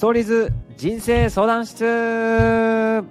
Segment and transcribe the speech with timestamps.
[0.00, 1.84] ストーリーズ人生相談室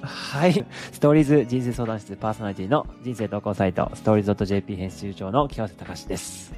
[0.00, 0.54] はい。
[0.90, 6.54] ストーリーズ人生相談室パーソナリティの人生投稿サイト、ストーリーズ .jp 編集長の清瀬隆です。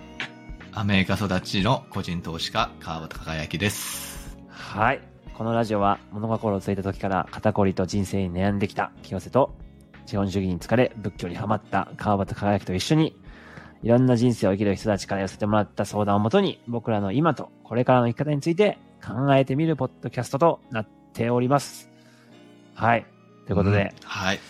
[0.72, 4.38] アメリカ育ちの個人投資家、川端輝之です。
[4.48, 5.00] はい。
[5.36, 9.56] このラジオは物心をついた時から肩こりと人生に悩んできた清瀬と、
[10.06, 13.16] 資本主義に疲れ仏教にハマった川端輝之と一緒に、
[13.82, 21.88] いろんな人生を生きる人たちから寄せてもらった相談をもとに、僕らの今とこれからの生き方について考えてみるポッドキャストとなっております。
[22.74, 23.06] はい。
[23.46, 24.40] ということで、うんはい。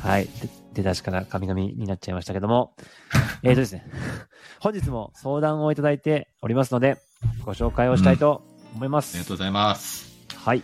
[0.00, 0.24] はい。
[0.24, 0.30] で
[0.74, 2.74] 出だしから神々になっちゃいましたけども、
[3.42, 3.84] えーとですね、
[4.60, 6.98] 本日も相談をいただいておりますので、
[7.44, 9.16] ご紹介をしたいと思います。
[9.16, 10.16] ありがとうございます。
[10.36, 10.62] はい。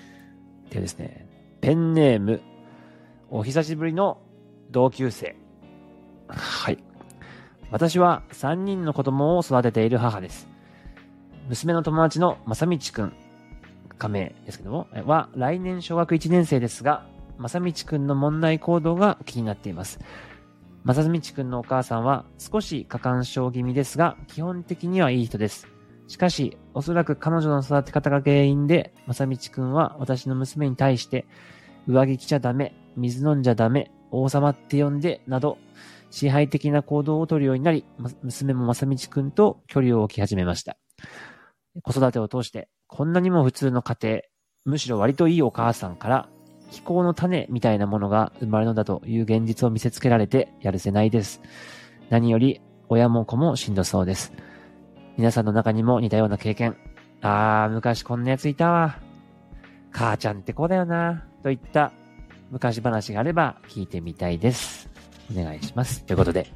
[0.71, 1.27] ではですね、
[1.61, 2.43] ペンネーム、
[3.29, 4.19] お久しぶりの
[4.71, 5.37] 同級生。
[6.29, 6.79] はい。
[7.71, 10.49] 私は3人の子供を育てている母です。
[11.49, 13.13] 娘の友達の正道くん、
[13.99, 17.07] 仮名ですけども、は来年小学1年生ですが、
[17.39, 19.99] 正道くんの問題行動が気になっています。
[20.85, 25.69] 正道くんのお母さんは少し過干渉気味ですが、基本的にはいい人です。
[26.07, 31.27] しかし、おそらく彼女の育て方が原因で、まさみちくんは私の娘に対して、
[31.87, 35.59] 上着着ちゃダメ、水飲んじゃダメ、王様って呼んで、など、
[36.15, 37.85] 支配的な行動をとるようになり、
[38.23, 40.77] 娘もまさみちくんと距離を置き始めました。
[41.83, 44.21] 子育てを通して、こんなにも普通の家庭、
[44.65, 46.29] むしろ割といいお母さんから、
[46.71, 51.43] 気候の種みたいなものが生まれるのだという現実を見せつけられてやるせないです。
[52.11, 54.33] 何より、親も子もしんどそうです。
[55.17, 56.77] 皆さんの中にも似たような経験。
[57.23, 59.01] あー、昔こんなやついたわ。
[59.91, 61.27] 母ちゃんってこうだよな。
[61.43, 61.91] といった
[62.53, 64.94] 昔話があれば聞いてみたいです。
[65.31, 66.03] お願いします。
[66.05, 66.47] ということで、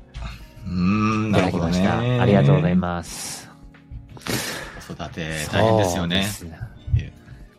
[0.67, 2.01] うーん、いただきました。
[2.01, 2.21] ね。
[2.21, 3.49] ありがとうございます。
[4.19, 4.87] す。
[4.89, 6.27] 子育て大変ですよね。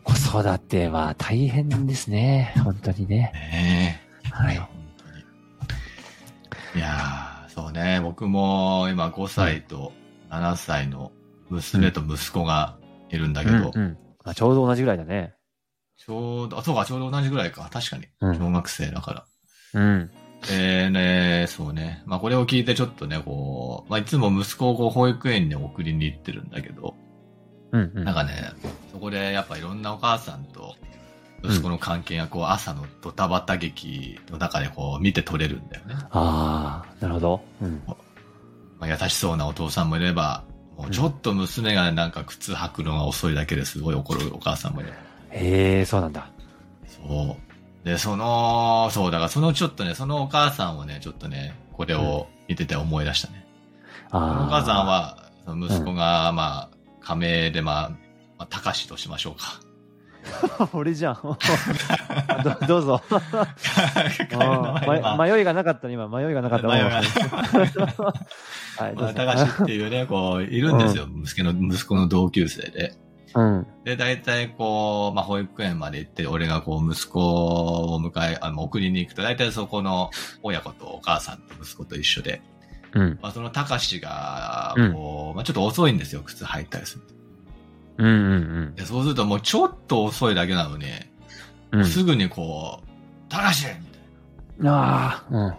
[0.04, 2.54] 子育ては大変ですね。
[2.64, 3.30] 本当にね。
[3.34, 4.28] ねえ。
[4.30, 4.62] はいや。
[4.62, 6.80] 本当に。
[6.80, 8.00] いやー、そうね。
[8.02, 9.92] 僕も今5歳と
[10.30, 11.12] 7歳の
[11.48, 12.76] 娘と息子が
[13.10, 15.32] いるんだけど、うんうんあちょうど同じぐらいだね。
[15.96, 17.66] ちょうど、あ、そうか、ちょうど同じぐらいか。
[17.72, 18.06] 確かに。
[18.20, 19.80] うん小学生だから。
[19.80, 20.10] うん。
[20.48, 22.02] えー、ね、そうね。
[22.06, 26.94] まあ、これを聞いてちょっとね、こう、まあ、いつも息子をこう保育園に送りに行ってるんだけど、
[27.72, 28.04] うんうん。
[28.04, 28.52] なんかね、
[28.90, 30.74] そこでやっぱいろんなお母さんと
[31.44, 35.94] 息子の関係がこう朝のドタバタ劇の中でこう見て取れるんだよね。
[36.10, 37.40] あー、なるほど。
[37.62, 37.82] うん。
[37.86, 40.44] まあ、優しそうなお父さんもいれば、
[40.76, 44.96] もうちょっと娘がなんか靴履くのが遅いだけですごい怒るお母さんもいれば。
[45.32, 46.30] へえ、そうなんだ。
[46.86, 47.49] そう。
[47.84, 53.46] で、その、そう、だからそのちょっとね、そのお母さんをね、ちょっとね、これを見てて思い出したね。
[54.10, 54.46] あー。
[54.46, 57.96] お母さんは、その息子が、まあ、仮名で、まあ、ま
[58.44, 59.60] あ、高しとしましょうか。
[60.74, 61.16] 俺じゃん。
[62.60, 63.02] どどうぞ。
[65.18, 66.08] 迷いがなかったね、今。
[66.08, 66.68] 迷いがなかった。
[66.68, 69.14] 迷いがはい、どうまあ、ぞ。
[69.14, 71.08] 高しっていうね、こう、いるんですよ。
[71.08, 72.92] 息子の、息子の同級生で。
[73.34, 73.66] うん。
[73.84, 80.10] で、大体こう、まあ、保育園まで行って、俺がこう、息子を迎え、あの、送りに行くと、大体そこの
[80.42, 82.42] 親子とお母さんと息子と一緒で、
[82.92, 83.18] うん。
[83.22, 87.14] まあ、その高しが、うんこう、まあ、ちょっと遅いんですよ、靴履いたりすると。
[87.98, 88.10] うんう
[88.70, 90.86] んでそうするともうちょっと遅いだけなのに、
[91.72, 91.84] うん。
[91.84, 92.88] すぐにこう、
[93.28, 94.02] 高しみたい
[94.58, 94.72] な。
[94.72, 95.54] ああ、うん。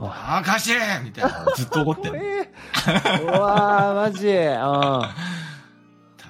[0.00, 0.70] あ高し
[1.04, 1.46] みたいな。
[1.56, 2.16] ずっと怒ってる。
[2.16, 4.32] えー、うわー、マジ。
[4.38, 5.14] あ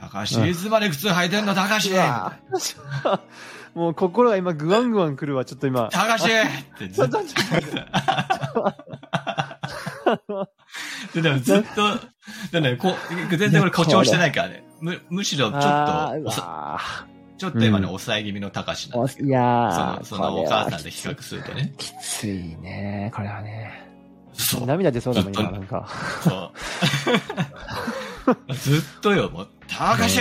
[0.09, 2.39] 高し、いつまで靴履いてんの高しみたいな。
[3.05, 3.21] あ。
[3.75, 5.89] もう心が今グワングワン来るわ、ちょっと今。
[5.93, 7.19] 高しってずっと。
[11.15, 11.99] で でもずっと、
[12.53, 12.95] でね、こ
[13.31, 14.65] 全然俺誇張してないからね。
[14.81, 15.69] むむしろちょっと
[17.37, 21.73] ちょっと今ね、うん抑え気味の高しなんーだけどいやーその、そのお母さんで比較するとね。
[21.79, 23.89] きついね、これはね。
[24.33, 24.67] そう。
[24.67, 25.89] 涙出そうだもん、今、なんか。
[26.23, 26.53] そ
[28.49, 28.55] う。
[28.55, 30.21] ずっとよ、もう、高し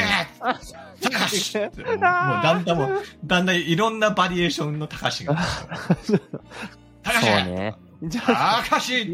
[1.01, 5.35] 高しってもうもうだんだんもう、だんだんいろんなバリエーションの高しが。
[7.03, 7.75] 高しそうね。
[8.03, 9.01] じゃあ、高し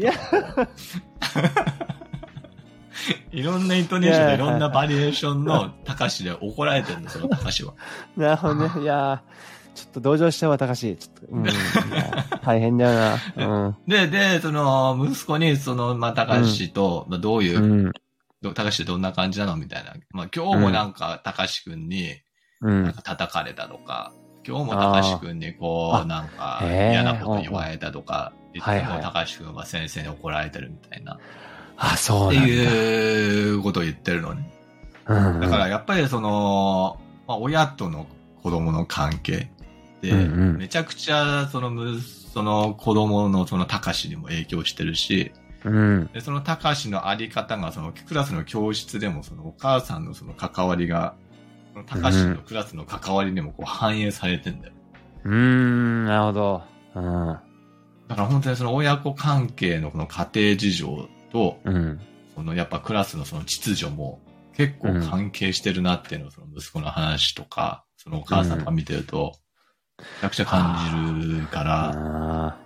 [3.32, 7.74] いろんなイントネーションでいろんなバリエーションの高しで怒られてるんですよ、高しは。
[8.16, 8.70] なるほどね。
[8.82, 9.34] いやー
[9.74, 10.96] ちょっと同情しちゃうわ、高し。
[10.96, 11.44] ちょっと、うん。
[12.44, 13.18] 大変だよな。
[13.64, 13.76] うん。
[13.88, 17.92] で、で、その、息子に、その、まあ、高しと、まあ、どういう、
[18.52, 19.56] 高しってどんな感じなの？
[19.56, 19.94] みたいな。
[20.10, 22.16] まあ、今日もなんか、高しくんに、
[22.60, 24.12] か叩かれたとか、
[24.46, 31.18] 今日も高しくんにこあう、なんか嫌なこと言われたとか、いつも高しくんは先生に怒られてるみたいな。
[31.76, 32.54] あ、そってうなんだ。
[32.54, 34.52] いうことを言ってるのね。
[35.06, 35.40] うん。
[35.40, 38.06] だからやっぱりその、まあ、親との
[38.42, 39.50] 子供の関係
[40.02, 45.32] で、うんうんめちゃくちゃそのむ、その子供のその高しにも影響してるし、
[45.64, 46.10] うん。
[46.12, 51.14] でその高しのあり方がそのクラスの教室でもそのお母さんのその関わりが、
[51.72, 54.74] その高しのクラスの関わりにもこう反映されてんだよ。
[55.24, 56.62] うーん、なるほど。
[56.94, 57.26] うん。
[58.08, 62.00] だから本当にその親子関係のこの家庭事情と、うん。
[62.34, 64.20] そのやっぱクラスのその秩序も
[64.56, 69.36] 結構関係してるなっていうのをその息子の話とか、そのお母さんとか見てると、
[69.98, 72.58] めちゃくちゃ感じるから、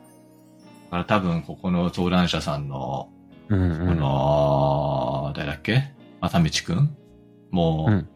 [0.91, 3.11] から多分ここの相談者さんの。
[3.49, 5.95] この、誰だっけ？
[6.21, 6.95] まさみちくん？
[7.51, 8.09] もう、うん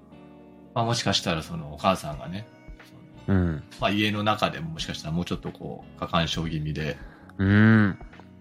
[0.75, 2.47] まあもしかしたらそのお母さんがね、
[3.27, 3.63] うん。
[3.81, 6.99] まあ家の中でももしかしたらもうちょっとこう、過干渉気味で、
[7.39, 7.99] うん。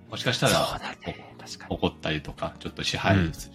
[0.09, 1.35] もしかしたらだね。
[1.69, 3.49] 怒ったりとか、ちょっと支配、うん支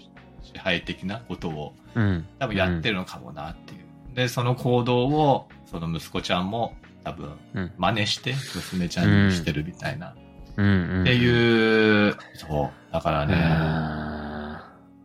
[0.58, 2.26] 配的なことをうん。
[2.38, 4.14] 多分やってるのかもなっていう。
[4.14, 6.74] で、その行動を、その息子ちゃんも
[7.04, 7.72] 多分うん。
[7.76, 10.14] 真似して娘ちゃんにしてるみたいな。
[10.56, 12.92] ってういう、そう。
[12.92, 13.38] だからね、や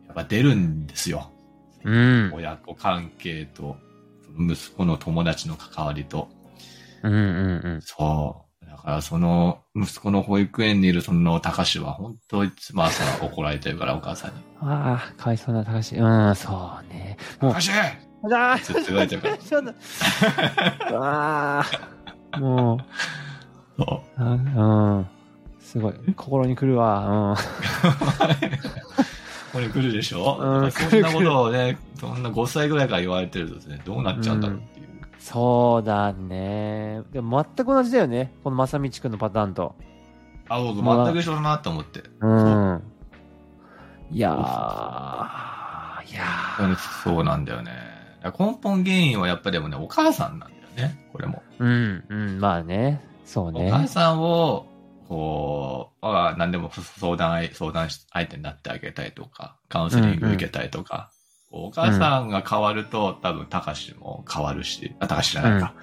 [0.08, 0.12] ん。
[0.12, 1.30] っぱ出るんですよ。
[1.84, 2.32] うん。
[2.34, 3.76] 親子関係と、
[4.38, 6.28] 息子の友達の関わりと。
[7.02, 7.12] うん。
[7.12, 7.16] う
[7.78, 7.80] ん。
[7.82, 8.66] そう。
[8.66, 14.36] だからその息子の保育園にいるその高志は本当いつも朝怒られてるからお母さんに。
[14.60, 16.02] ああ、かわいそうな高橋。
[16.02, 17.16] うん、そうね。
[17.40, 19.38] もう高、志ああ、ずっと言われてるから。
[19.38, 19.74] ちょっと。
[21.04, 21.64] あ
[22.32, 22.78] あ、もう、
[23.76, 24.22] そう。
[24.22, 25.06] あうん。
[25.72, 25.94] すごい。
[26.14, 27.34] 心に来るわ。
[29.54, 34.86] これ来るでしょ、うんそんなことをね、そんな5歳ぐらいから言われてるとね、どうなっちゃうんだろうっていう。
[34.86, 35.00] うん。
[35.18, 37.00] そうだね。
[37.12, 38.34] でも全く同じだよね。
[38.44, 39.74] この正道くんのパターンと。
[40.50, 42.02] あ、僕全く一緒だなと思って。
[42.20, 42.82] うん。
[44.10, 44.34] いやー、
[46.12, 46.76] いやー。
[47.02, 47.72] そうなんだよね。
[48.38, 51.42] 根本原因はやっぱりでもね、お母さんなんだよね、これも。
[51.58, 53.02] うん、うん、まあね。
[53.24, 53.88] そうお母ね。
[53.88, 54.66] さんを、
[55.12, 61.12] こう、あ何でも相談相、相談相手になってあげたいとか、カウンセリング受けたいとか、
[61.50, 65.74] お母さんが変わると、多分、高志も変わるし、あ、高志じゃないか。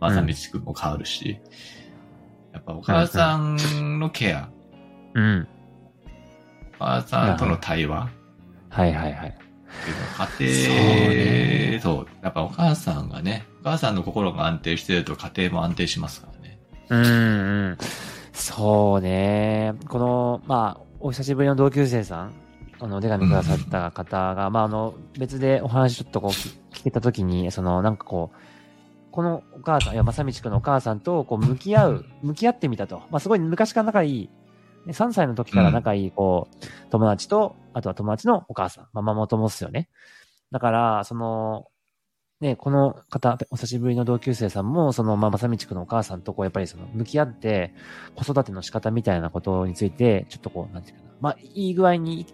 [0.00, 1.38] まさみちくんも変わるし、
[2.54, 4.48] やっぱお母さんのケア、
[5.12, 5.46] うん。
[6.80, 8.08] お母さんとの対話
[8.70, 9.38] はいはいはい。
[10.38, 16.58] 家庭、そう,、やっぱお母さんがね、お母さんの心が安定してると家庭も安定しますからね。
[16.88, 17.08] うん、う
[17.72, 17.78] ん。
[18.32, 19.74] そうね。
[19.88, 22.32] この、まあ、お久しぶりの同級生さん、
[22.80, 28.36] あの、お手紙くださった方が、まあ、あの、別でお話ちょっとこう聞聞けたときに、その、なんかこう、
[29.12, 33.02] このお母さん、いや、まさみちくんのお母さんと、こう、向き合う、向き合ってみたと。
[33.10, 34.30] まあ、すごい昔から仲いい、
[34.86, 39.88] ね3歳の時から仲いい、こう、友達と、あとは友達のお母さん、まあ、ママ友っすよね。
[40.50, 41.66] だから、その、
[42.42, 47.72] ね、この方、お久しぶりの同級生さんも、その、まあ、まさみちくんのお母さんと、こう、やっぱりその、向き合って、
[48.16, 51.10] 子育ての仕方みたいなことについて、ちょっとこう、なんていうかな。
[51.20, 52.26] まあ、いい具合に、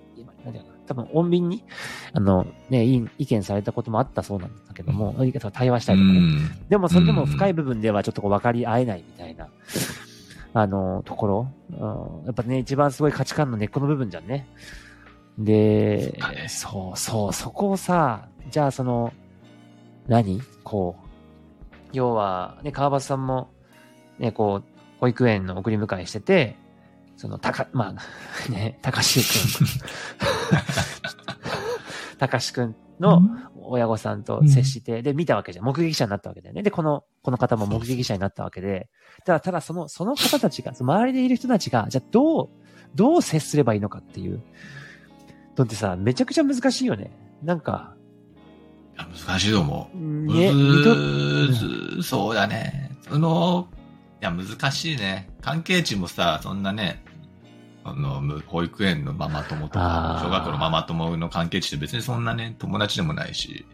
[0.45, 0.79] なんていうかな。
[0.87, 1.63] 多分、穏便に、
[2.15, 5.15] あの、ね、いい意見されたこともあったそうなんだけども、
[5.53, 6.21] 対話したりとかね。
[6.21, 6.69] ん。
[6.71, 9.49] でも、それでも深い部分ではちょっとこう分かり合えないみたいな、
[10.55, 11.49] あの、ところ。
[11.71, 14.49] うんやっぱね、一番すごい価値観の根っこの部分じゃんね。
[15.37, 16.19] で
[16.49, 19.13] そうそう、そこをさ、じゃあその、
[20.09, 20.41] 何？
[20.65, 21.03] こう、
[21.93, 23.51] 要は、ね、川端さんも、
[24.19, 26.57] ね、こう、保育園の送り迎えしてて、
[27.17, 28.03] その、たか、まあ、
[28.51, 29.69] ね、たかしくん。
[32.19, 32.75] たかしくん？
[33.01, 33.23] の
[33.63, 35.65] 親御さんと接して、で、見たわけじゃん。
[35.65, 36.63] 目撃者になったわけだよね。
[36.63, 38.89] で、この、この方も目撃者になったわけで、
[39.25, 42.49] ただ、ただ、その、その方たちが、その周りでいる人たちが、じゃあ、どう、
[42.95, 44.43] どう接すればいいのかっていう。
[45.55, 47.11] だってさ、めちゃくちゃ難しいよね。
[47.43, 47.95] なんか、
[49.05, 49.99] 難しいと思う。
[49.99, 52.97] ね、むずそうだね。
[53.09, 53.69] その、
[54.21, 55.29] いや、難しいね。
[55.41, 57.05] 関係値もさ、そんなね、
[57.85, 63.67] あの、む保育園のママ友とか小学校のママ友の関係値って別にそんなね、友達でもないし、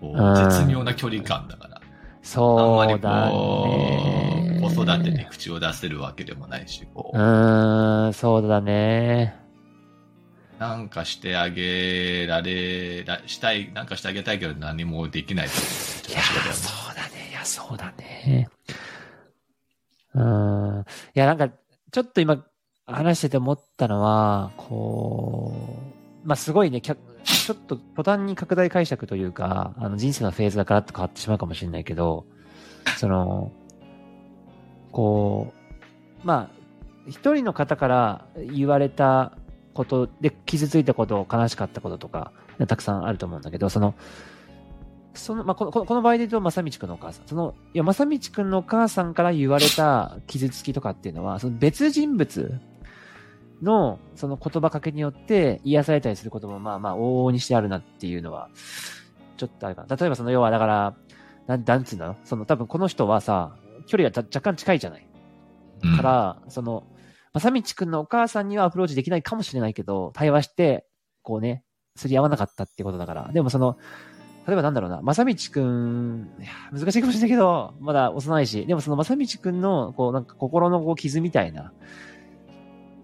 [0.00, 1.76] 絶妙な距離感だから。
[1.76, 4.58] あんまりそうだこね。
[4.58, 9.39] う、子育てに口を出せるわけでもないし、こうう、ーん、そうだね。
[10.60, 15.52] なんかしてあげられ、らしたい、なんかしてあげたいけど何もできないいや、
[16.52, 17.30] そうだね。
[17.30, 18.46] いや、そうだね。
[20.14, 20.84] うん。
[21.14, 22.44] いや、なんか、ちょっと今、
[22.84, 25.78] 話してて思ったのは、こ
[26.24, 32.26] う、まあ、すごいね、ちょっと途端に拡大解釈というか、あの、人生のフェーズがガラッと変わってしまうかもしれないけど、
[32.98, 33.50] その、
[34.92, 35.54] こ
[36.22, 36.60] う、まあ、
[37.08, 39.38] 一人の方から言われた
[39.80, 42.32] ことで傷ついたこと、悲しかったこととか、
[42.68, 43.94] たくさんあると思うんだけど、その、
[45.14, 47.26] その、まあ、この、この場合で言うと、まさみちくんのお母さん。
[47.26, 52.60] その、いや、まさみちくんのお母さんから言われた傷つきとかっていうのは、その別人物
[53.62, 58.50] の、その言葉かけによって癒されたりすることも、まあまあ、往々にしてあるなっていうのは、
[59.38, 59.96] ちょっとあるかな。
[59.96, 60.94] 例えばその、要はだから、
[61.46, 63.56] なん、なんつうんだろうその、多分この人はさ、
[63.86, 65.06] 距離がた若干近いじゃない。
[65.82, 66.84] うんから、その、
[67.32, 70.86] まさみちくんのお母さんにはアプローチできないかもしれないけど、対話して、
[71.22, 71.64] こうね、
[71.96, 73.30] すり合わなかったってことだから。
[73.32, 73.78] でもその、
[74.46, 76.28] 例えばなんだろうな、まさみちくん、
[76.72, 81.72] 難しいかもしれないけど、まだ幼いし、でもそのまさみちくんの、こう、なんか心のこう傷みたいな、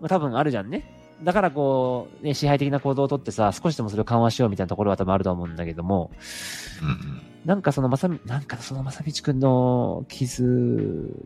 [0.00, 0.92] まあ、多分あるじゃんね。
[1.22, 6.10] だからこう、ね、支配的な行動をとってさ、少しでもそれを緩和しようみたいなところは多分あると思うんだけども、
[6.82, 10.42] うんうんなんかそのまさみ、なんかそのまさみちくんの傷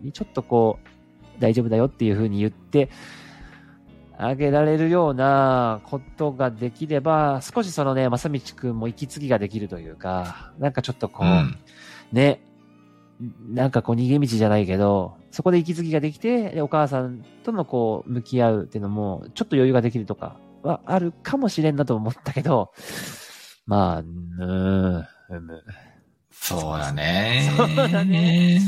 [0.02, 0.99] にちょっとこう、
[1.40, 2.90] 大丈夫だよっていう風に言って
[4.22, 11.58] あげられるようなことができれば、少しそのね、まさみちくんも息継ぎができるというか、なんかちょっとこう、うん
[12.12, 12.42] ね、
[13.48, 22.72] なんかこう逃げ道じゃないけど、そこで息継ぎができて、でお母さんとのこう、向き合うっていうのも、ちょっと余裕ができるとかはあるかもしれんなと思ったけど、
[23.64, 25.64] まあ、うーん、うむ。
[26.30, 27.50] そうだね。
[27.56, 28.60] そうだね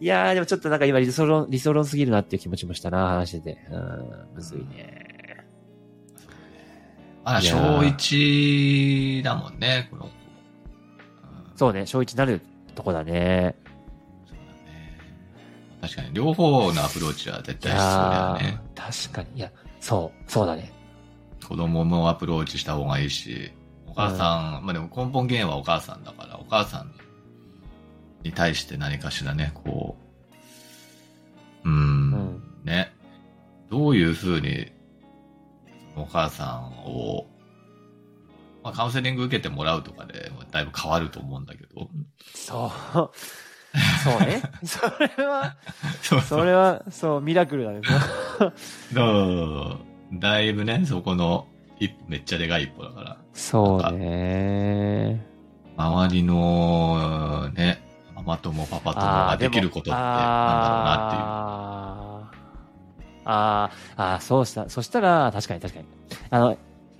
[0.00, 3.58] いやー、でもちょっとなんか今理想論、理想論すぎるなっていう気持ちもしたな、話してて。
[3.70, 5.06] うん、むずいね。
[7.22, 10.08] まだいやー小一だもんね、この子。
[10.08, 10.12] うん
[11.56, 12.40] そうね、小一になる
[12.74, 13.54] とこだね。
[14.26, 14.98] そうだね。
[15.82, 18.60] 確かに、両方のアプローチは絶い対必要だよやね。
[18.74, 19.38] ー、確かに。
[19.38, 20.72] いや、そう、そうだね。
[21.46, 23.52] 子供もアプローチした方がいいし、
[23.86, 26.99] お母さん、まあでも根本原因はお母さんだから、お母さんに
[28.32, 29.96] 対して何かしらね、こ
[31.64, 32.92] う、うーん、うんね、
[33.70, 34.70] どういうふうに、
[35.96, 37.26] お母さんを、
[38.62, 41.88] まあカウンセリング受けてもらうとかで、だいぶ変わると思うんだけど、
[42.34, 43.10] そう。
[44.04, 44.42] そうね。
[44.64, 45.56] それは、
[46.02, 47.80] そうそれは、そう、ミラクルだね。
[48.94, 49.00] う
[50.16, 51.46] んだいぶね、そこの
[51.78, 53.16] 一歩、めっちゃでかい一歩だから。
[53.32, 55.24] そうね。
[55.76, 57.79] 周りの、ね、
[58.20, 62.40] ママ友、パパ友ができることってなんだろうなあー
[63.24, 64.68] あー、あーそうした。
[64.68, 65.86] そしたら、確かに確かに。
[66.30, 66.46] あの、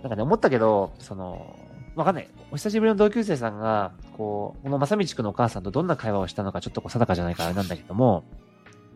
[0.03, 1.57] なんかね、思ったけど、その、
[1.95, 2.29] わかんない。
[2.51, 8.25] お久しぶりの同級生さんが、こう、この正道くんのお母さんとどんな会話をしたのかちょっとこう定かじゃないからあれなんだけども、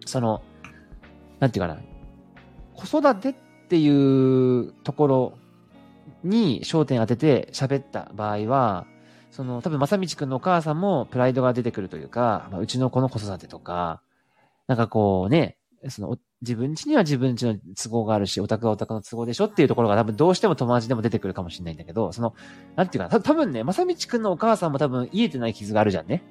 [0.06, 0.42] その、
[1.40, 1.80] なんていうかな、
[2.74, 3.34] 子育てっ
[3.68, 5.32] ていうところ
[6.22, 8.86] に焦点当てて喋った場合は、
[9.34, 14.00] その、多分、正道くんのお母さんもプライドが出てくるというか、まあ、うちの子の子育てとか、
[14.68, 22.34] なんかこうね、その、お自分家には自分家の都合があるし、オタクはオタクの都合でしょっていうところが多分どうしても友達でも出てくるかもしれないんだけど、その、
[22.76, 26.22] なんていうかな、た多分ね、正道くんのお母さんも多分癒えてない傷があるじゃんね。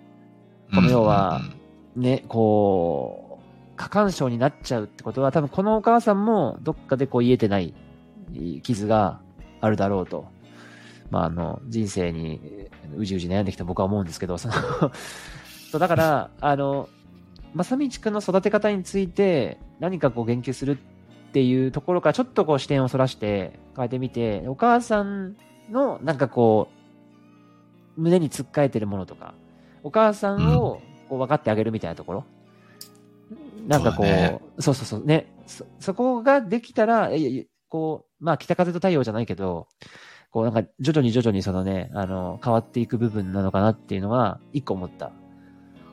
[0.74, 1.42] この要は
[1.98, 7.74] ね、こう、過干渉になっちゃうってことは、多分このお母さんもどっかでこう癒えてない
[8.64, 9.20] 傷が
[9.60, 10.33] あるだろうと。
[11.14, 12.42] まあ、あの、人生に
[12.98, 14.56] うじうじ悩んできた僕は思うんですけど、その
[15.70, 16.90] そう、だから、あの、
[17.56, 25.36] 正道くんの育て方について何かこう言及するっていうところからちょっとこう視点をそらして変えてみて、お母さん
[25.70, 26.70] のなんかこ
[27.96, 29.36] う、胸につっかえてるものとか、
[29.84, 32.26] お母さんをこう分かってあげるみたいなところ。
[33.68, 35.32] なんかこう、そうだねそうそうそう、ね。
[35.46, 37.12] そ、そこができたら、
[37.70, 39.68] こう、まあ北風と太陽じゃないけど、
[40.34, 45.12] こうなんか徐々に徐々にそのね、あの、変わっていく部分なのかなっていうのは、一個思った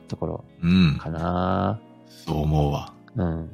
[0.07, 0.97] ところうん。
[0.97, 1.79] かな。
[2.07, 2.91] そう思うわ。
[3.15, 3.49] うん。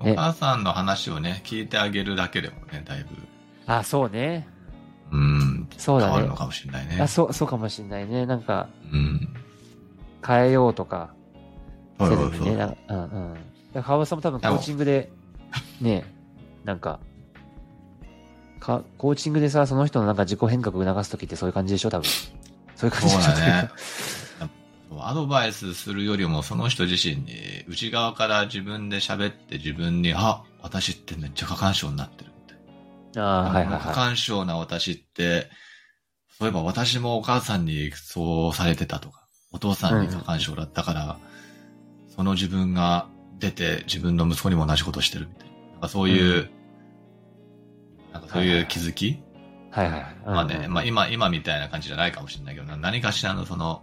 [0.00, 3.10] おね母さんの話をね、聞いてあげるだけでもね、だいぶ、
[3.66, 4.48] あ、そうね。
[5.12, 6.34] うん、そうだね変わるの。
[6.34, 6.98] かもしれないね。
[7.00, 8.26] あ、そう、そうかもしれないね。
[8.26, 9.28] なんか、うん。
[10.26, 11.14] 変えようとか、
[12.00, 12.48] そうそうそう。
[12.48, 13.04] うん
[13.74, 13.82] うん。
[13.82, 15.12] 川端さんも多分コーチングで、
[15.80, 16.04] ね、
[16.64, 16.98] なんか、
[18.62, 21.90] か、コーチングでさ、その人のなんか自己変革を促すときってそういう感じでしょ？
[21.90, 22.08] 多分。
[22.76, 23.70] そういう感じでしょだね。
[25.00, 32.54] アドバイスするよりも、その人自身に、内側から自分で喋って自分に、あ、私ってめっちゃ過干渉になってるみ
[33.14, 33.50] たいああ、な。
[33.50, 35.48] はいはいは過干渉な私って、
[36.38, 41.18] そういえば私もお母さんにそうされてたとか、お父さんに過干渉だったから、
[42.14, 45.54] その自分が出て自分の息子にも同じことしてるみたいな。
[45.72, 46.50] なんかそういう、
[48.12, 49.22] なんかそういう気づき、い。
[49.70, 50.16] はいはいはい。
[50.24, 53.82] まあね、うんうんまあ今、今みたいな感じじゃないかもしれないけどな、何かしらのその、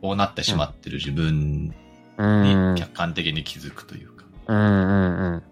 [0.00, 1.74] こうなってしまってる自分
[2.16, 2.74] うん。
[2.74, 4.24] に客観的に気づくというか。
[4.48, 5.42] うんうんうん。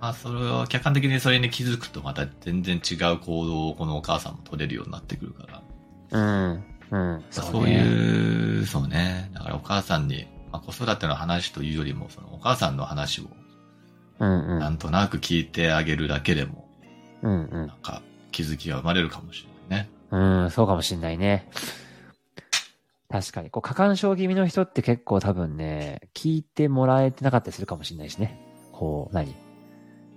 [0.00, 5.62] まあ、それを客観的にそれに気づくとまた全然違う行動をこのお母さんも取れるようになってくるから。
[6.10, 6.20] う
[6.54, 6.64] ん。
[6.90, 7.24] うん。
[7.30, 9.30] そうねいう、そうね。
[9.34, 13.24] だからお母さんに、まあ、子育ての話というよりも、そのお母さんの話を
[14.20, 14.58] うんうん。
[14.58, 16.67] なんとなく聞いてあげるだけでも、
[17.22, 19.90] うんうんなんか気づきが生まれるかもしれないね。
[20.10, 21.48] うん、そうかもしんないね。
[23.10, 23.50] 確かに。
[23.50, 28.38] こう、過干渉気味の人って結構多分ね、聞いてもらえてなかったりするかもしんないしね。
[28.72, 29.34] こう、何？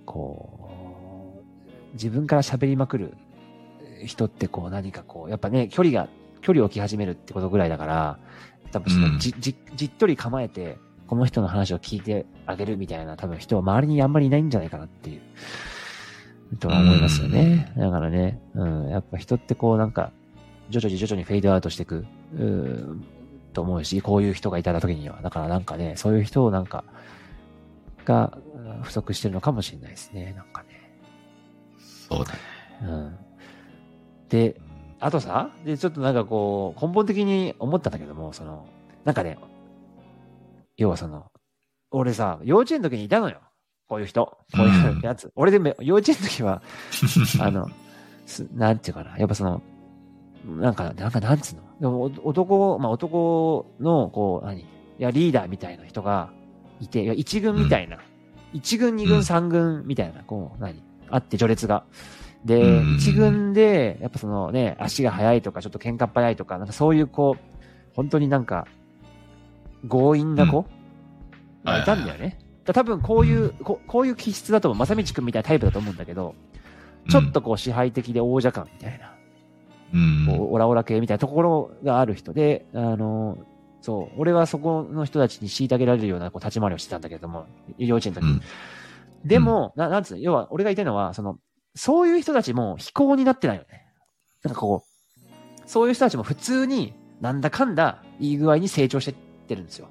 [0.04, 3.14] こう、自分から喋りまくる
[4.04, 6.08] 人ってこう何かこう、やっぱね、距離が、
[6.42, 8.18] 距離を置き始めるってことぐらいだから、
[8.72, 15.20] 多分その、うんじ、じ、じっとり構えて、この人の話を聞いてあげるみたいな多分人は周りにあんまりいないんじゃないかなっていう、
[16.58, 17.72] とは思いますよね。
[17.76, 20.12] だからね、うん、やっぱ人ってこうなんか、
[20.70, 23.00] 徐々に徐々にフェードアウトしていく、うー
[23.52, 25.20] と思うし、こういう人がいた時には。
[25.22, 26.84] だからなんかね、そういう人をなんか、
[28.04, 30.32] がうん不足してるのかもしれないですね。
[30.36, 30.68] なんかね。
[32.08, 32.38] そうだね。
[32.82, 33.16] うん。
[34.28, 34.60] で、
[34.98, 38.66] あとさ、で、ちょっとなんかこう、根本的に思ったんだけども、その、
[39.04, 39.38] なんかね、
[40.76, 41.26] 要はその、
[41.90, 43.40] 俺さ、幼稚園の時にいたのよ。
[43.88, 44.26] こういう人。
[44.54, 45.30] こういうやつ。
[45.36, 46.62] 俺でも、幼稚園の時は、
[47.40, 47.68] あの、
[48.26, 49.16] すなんていうかな。
[49.18, 49.60] やっぱその、
[50.46, 51.62] なんか、なんか、なんつうの？
[51.80, 54.60] でも、お男、まあ男の、こう、何？
[54.60, 54.64] い
[54.98, 56.30] や、リーダーみたいな人が
[56.80, 57.98] いて、いや、一軍みたいな。
[58.52, 60.82] 一軍、二軍、うん三軍みたいな、こう、何？
[61.10, 61.84] あって、序列が。
[62.44, 67.42] うで、ん一軍で、やっぱそのね、足が速いとか、ちょっと喧嘩っ早いとか、なんかそういうこう、
[67.94, 68.66] 本当になんか、
[69.88, 70.64] 強引な子
[71.64, 72.38] がいたんだよね。
[72.64, 74.86] だ多分こういう、ここういう気質だと思う。
[74.86, 76.34] 正道くんみたいなタイプだと思うんだけど、
[77.10, 79.14] ちょっとこう支配的で王者感みたいな、
[79.92, 83.38] うん、こうオラオラ系みたいなところがある人で、あの、
[83.80, 87.46] そう、俺はそこの人たちに虐げられるようなこう立ち回りをしてたんだけれども、
[87.78, 88.32] 幼稚園の時に。
[88.34, 88.40] うん
[89.24, 91.38] でも、ななんつうの、要は俺が言いたいのは、その、
[91.74, 93.86] そういう人たちも非行になってないよね。
[94.42, 99.14] なんかこう、そういう人たちも普通になんだかんだいい具合に成長してっ
[99.46, 99.88] てるんですよ。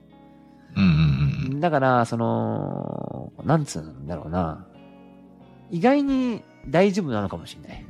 [0.76, 0.88] うんう
[1.50, 1.60] んうん。
[1.60, 4.66] だから、その、なんつうんだろうな。
[5.70, 7.86] 意外に大丈夫なのかもしれない。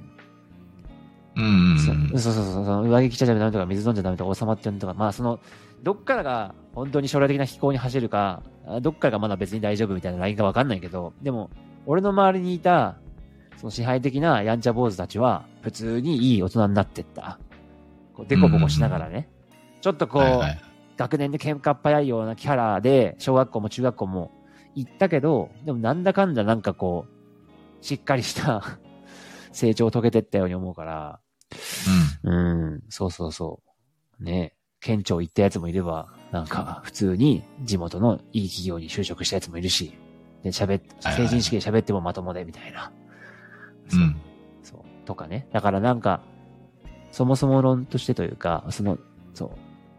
[1.35, 2.09] うんうんそうん。
[2.09, 5.39] そうそうそうそう、上着着ちゃダメだとか、水飲んじゃダメとか、収まってるとか、まあその、
[5.83, 11.49] どっからが本当に将来的な飛行に走るか、あどっからがまだ別に大丈夫みたいなラインがわかんないけど、でも、
[11.85, 12.97] 俺の周りにいた、
[13.57, 17.39] その支配的なやんちゃ坊主たちは、普通にいい大人になってった。
[18.13, 19.29] こう、デコボコしながらね。
[19.81, 24.31] ちょっとこう、はいはい学年で喧嘩っ早いようなキャラで、小学校も中学校も
[24.75, 28.63] 行ったけど、でもなんだかんだなんかこう、しっかりした
[29.51, 31.19] 成長を遂げてったように思うから、
[32.23, 33.61] うん、そうそうそ
[34.19, 34.23] う。
[34.23, 39.93] ね県庁行ったやつもいれば、なんか普通に地元のいい企業に就職したやつもいるし、
[40.43, 42.91] で、喋っ、成人式で喋ってもまともでみたいな。
[43.93, 44.01] うん。
[44.01, 44.21] うん。
[44.63, 44.79] そう。
[45.05, 45.47] とかね。
[45.51, 46.21] だからなんか、
[47.11, 48.97] そもそも論としてというか、その、
[49.35, 49.51] そう。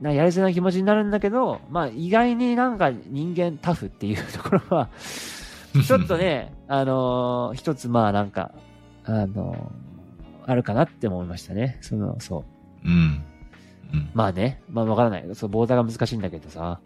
[0.03, 4.88] なやりづらい気持ちになるんだけど、まあ意外になんか人間タフっていうところは、
[5.87, 8.53] ちょっとね、あのー一つまあなんか、
[9.05, 9.83] あのー
[10.45, 11.79] あるかなって思いましたね。
[11.83, 12.45] その、そ
[12.85, 12.88] う。
[12.88, 13.23] うん。
[13.93, 14.11] うん。
[14.12, 15.35] まあね、まあわからない。
[15.35, 16.81] そう、ボーダーが難しいんだけどさ。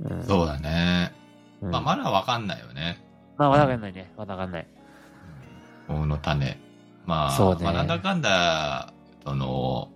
[0.00, 0.22] うん。
[0.22, 1.12] そうだね。
[1.60, 3.04] うんまあ、まだわかんないよね。
[3.36, 4.12] まあわかんないね。
[4.16, 4.66] わかんない。
[5.88, 6.56] 法の種。
[7.04, 8.92] まあ、そうねまあ、なんだかんだ、
[9.24, 9.90] その、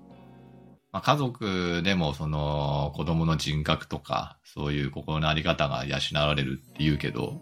[0.94, 7.40] まあ、家族でもその子供の人格とか、そういう心のあり方が養われるって言うけど、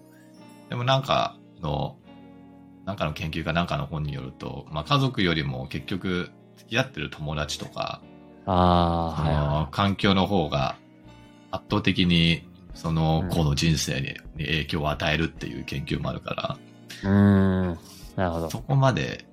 [0.70, 1.98] でもなんかの、
[2.86, 8.00] なんかの研究かなんかの本によると、まあ、家族よりも結局付き合ってる友達とか、
[8.46, 10.76] あはいはの環境の方が
[11.50, 16.58] 圧倒的にその子の人生にに影響を与えるっていう研究もあるから、
[17.02, 17.06] い。
[17.06, 17.78] うーん。
[18.16, 18.48] なるほど。
[18.48, 19.26] そこまで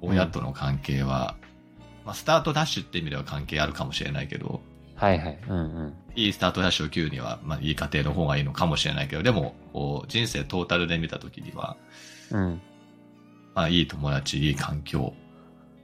[0.00, 1.34] 親との関係は、
[2.08, 4.62] まあ、スタートダッシュって意味では関係あるかもしれないけど、
[4.94, 5.38] はいはい。
[5.46, 5.94] うんうん。
[6.16, 11.76] いいスタートダッシュを切るには、まあ、いい家庭の方がいいのかもしれないけど、でも、こう、人生トータルで見たときには、
[12.30, 12.62] うん。
[13.54, 15.12] まあ、いい友達、いい環境、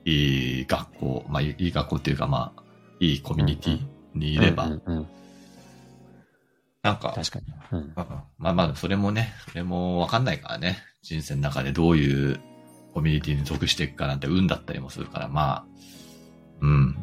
[0.07, 2.63] いい学校、まあ、いい学校っていうか、まあ、
[3.01, 3.81] いいコミュニティ
[4.15, 5.07] にいれば、うん。
[6.83, 7.45] なんか、確かに。
[7.71, 7.93] うん。
[7.95, 10.79] まあまあまあ、それもね、それもわかんないからね。
[11.03, 12.41] 人生の中でどういう
[12.95, 15.65] コミュニティに属していくかなんて運だったりもするから、まあ、
[16.61, 16.97] うん。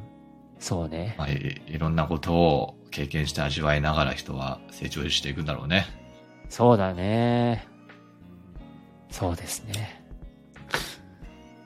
[0.60, 1.16] そうね。
[1.18, 5.86] まあ、いいろんなことを経験して味わいながら人は成長していくんだろうね。
[6.50, 7.68] そうだね。
[9.10, 10.04] そうですね。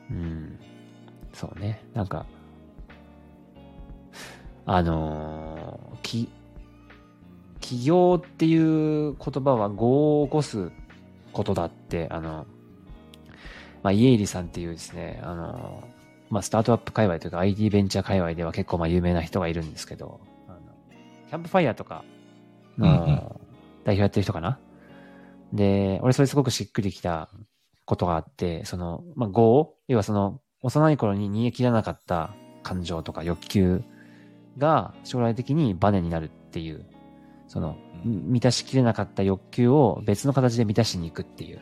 [0.10, 0.60] うん。
[1.34, 1.84] そうね。
[1.94, 2.26] なんか、
[4.66, 6.30] あのーき、
[7.60, 10.72] 起業っていう言葉は業を起こす
[11.34, 12.46] ことだって、あの、
[13.84, 15.84] まあ、イエイリさんっていうですね、あの、
[16.36, 20.60] まあ、スタートアップ界隈というか IT ベンチャー界隈では結構まあ有名な人がいるんですけど、あの
[21.30, 22.04] キャンプファイヤーとか
[22.78, 23.20] のうんうん
[23.86, 24.60] 代表やってる人かな？
[25.54, 27.30] で、俺それすごくしっくりきた
[27.86, 33.84] ことがあって、その、まあ、業要はその、幼い頃に煮え切らなかった感情とか欲求
[34.58, 36.86] が将来的にバネになるっていう、
[37.48, 41.62] その、うん満たしきれなかった欲求を別の形で満たしに行くっていう。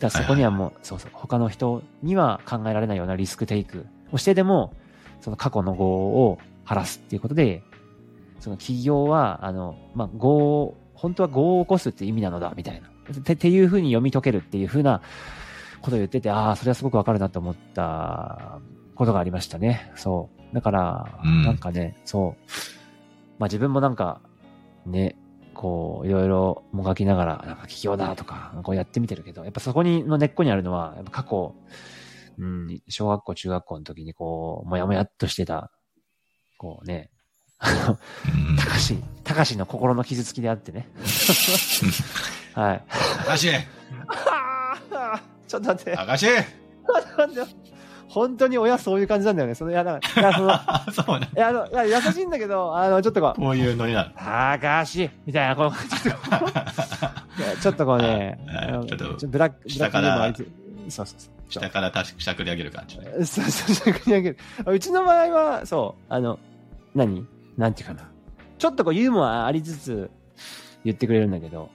[0.00, 4.72] だそこにはもう、そうそう、他の人には考えられないようなリスクテイクをしてでも、
[5.20, 7.62] その過去の業を晴らすっていうことで、
[8.40, 12.88] その企業は、あの、まあ、業を、本当は業を起こすって意味なのだ、みたいな。
[13.12, 15.02] ってっていうふうに読み解けるっていうふうな
[15.82, 18.60] ことを言ってて、ああ、それはすごくわかるなと思った
[18.94, 19.92] ことがありましたね。
[19.96, 20.54] そう。
[20.54, 22.50] だから、うんなんかね、そう。
[23.38, 24.20] まあ自分もなんか、
[24.86, 25.16] ね、
[25.54, 31.54] こう、いろいろもがきながら、なんか企業だとか、こうやってみてるけど、やっぱそこにの根っこにあるのは、やっぱ過去、
[32.38, 35.70] うん、小学校、中学校の時にこう、もやもやっとしてた、
[36.58, 37.10] こうね、
[37.58, 37.98] あの、
[38.48, 38.56] うん。
[38.56, 40.88] たかし、たかしの心の傷つきであってね。
[42.54, 42.84] はい。
[43.24, 43.48] 高し
[45.48, 45.96] ちょっと待って。
[45.96, 46.26] 高し
[47.16, 47.63] 待って
[48.14, 49.56] 本当に親そういう感じなんだよね。
[49.56, 51.28] その、いや、だから、 いや、その、いあそうね。
[51.34, 54.10] や、あの、いや優しいんだけど、あの、ちょっとこう、こういうノリなの。
[54.10, 56.16] たかしみたいな、こう、ちょっ
[57.56, 58.38] と、 ちょっとこうね、
[58.86, 60.48] ちょっとブラック、ブラッ下からクありつ
[60.88, 61.52] そうそうそう。
[61.52, 62.96] 下からたししゃくり上げる感じ。
[63.26, 64.38] そうそうそう、逆にあげる。
[64.66, 66.38] うちの場合は、そう、あの、
[66.94, 67.26] 何？
[67.56, 68.08] なんていうかな。
[68.58, 70.10] ちょっとこうユーモアありつつ
[70.84, 71.68] 言ってくれるんだけど、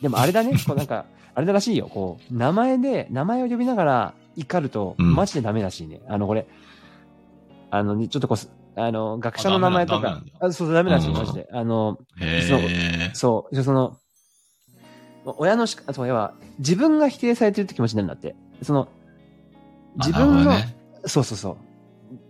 [0.00, 6.00] でもあれだね、こうなんか、あれだらしいよ、こう、名前で、名前を呼びながら怒ると、うんマジでダメらしいね。
[6.08, 6.46] あの、これ、
[7.70, 11.48] あの、ちょっとこうす、あの、学者の名前とかあそうダメらしい、うんマジで。
[11.52, 13.10] あの、へそうえ。
[13.14, 13.98] そう、その、
[15.24, 18.34] 親のしか、そう、要は、自分が否定されてるって気持ちになるんだって。
[18.62, 18.88] その、
[19.96, 21.56] 自分の、ねそうそうそう。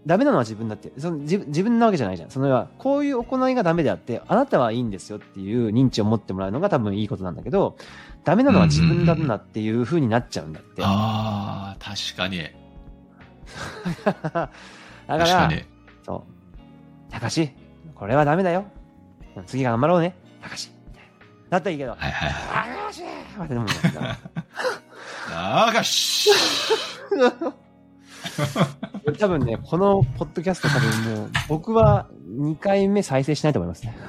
[0.07, 0.93] ダメなのは自分だって。
[0.99, 2.31] その自分自分なわけじゃないじゃん。
[2.31, 7.77] その要は、こういう行いがダメであって、あなたはいいんですよっていう認知を持ってもらうのが多分いいことなんだけど、
[8.25, 10.83] ダメなのは自分だなっていう風になっちゃうんだって。
[10.85, 12.38] ああ、確かに。
[14.05, 14.51] だか、
[15.07, 15.65] 確からに。
[16.05, 16.25] そ
[17.09, 17.12] う。
[17.12, 17.51] たかし、
[17.95, 18.65] これはダメだよ。
[19.47, 20.17] 次頑張ろうね。
[20.41, 20.71] たかし。
[21.49, 22.79] だったらいいけど、はいはいはい。
[22.79, 23.03] たかし
[23.37, 23.67] 待ってでも
[25.31, 26.31] 高し
[29.19, 33.95] 多分ね、このポッドキャスト多分もう、僕は2回目再生しないと思いますね。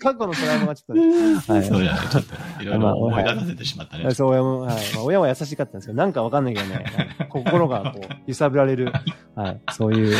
[0.00, 1.64] 過去のトラウマがちょっとね、はい。
[1.64, 1.82] そう。
[1.82, 2.08] じゃない。
[2.08, 4.10] ちょっと、いろいろ思い出させてしまったね。
[4.12, 4.74] そう、親も、はい。
[4.94, 6.84] まあ、親は優しかったんですけど、なんかわかんないけどね、はい
[7.28, 8.92] 心がこう、揺さぶられる、
[9.34, 10.16] はい、そういう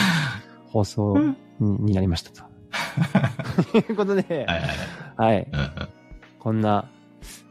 [0.69, 2.43] 放送にになりましたと。
[3.73, 4.47] と いうことで、
[5.17, 5.47] はい
[6.39, 6.87] こんな、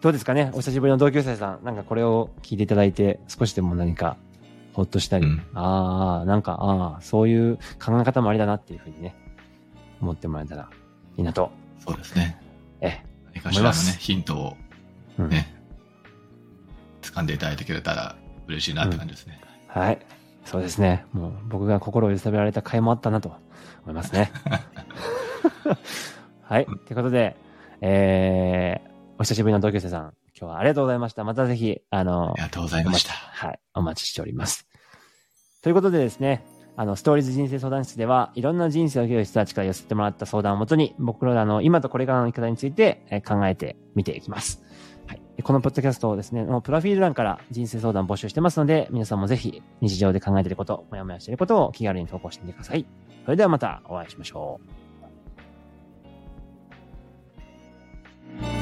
[0.01, 4.17] どうですかね、お久しぶりの同級生さん、なんかこれを聞いていただいて、少しでも何か、
[4.79, 9.13] ほっとしたり、うんああ、なんか、ああ、そういう考え方もありだなっていうふうにね、
[10.01, 10.69] 思ってもらえたら
[11.17, 11.51] いいなと、
[11.85, 12.41] そうですね。
[12.79, 14.57] え何かしらのねヒントを
[15.19, 15.53] え、うんね、
[17.01, 18.15] 掴んでいただいてくれたら
[18.47, 19.41] 嬉しいなって感じですね。
[19.67, 19.99] はい。
[20.45, 21.05] そうですね。
[21.11, 23.33] もう僕が心を揺さぶられた回もあったなと
[23.83, 24.31] 思いますね。
[26.43, 26.65] はい。
[26.65, 27.35] ということで、
[27.81, 31.25] えー、お久しぶりの同級生さん、今日はありがとうございました。
[31.25, 33.11] またぜひ、あのあり、がとうございました。
[33.11, 33.59] はい。
[33.73, 34.68] お待ちしております。
[35.61, 36.45] ということでですね、
[36.77, 44.63] あの、ストーリーズ人生相談室では、いろんな人生を生きる人たちから寄せてもらった相談をもとに、僕らの今とこれからの生き方について考えてみていきます。
[45.05, 45.21] はい。
[45.43, 52.85] このポッドキャストをですね、のプロフィール欄から人生相談募集してますので、皆さんもぜひ日常で考えていること、もやもやしていることを気軽に投稿してみてください。
[53.25, 54.61] それではまたお会いしましょ
[58.55, 58.58] う。